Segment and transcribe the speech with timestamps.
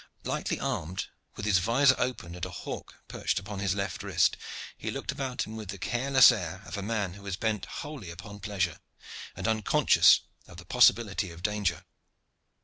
[0.23, 4.35] Lightly armed, with his vizor open and a hawk perched upon his left wrist,
[4.75, 8.09] he looked about him with the careless air of a man who is bent wholly
[8.09, 8.79] upon pleasure,
[9.35, 11.85] and unconscious of the possibility of danger.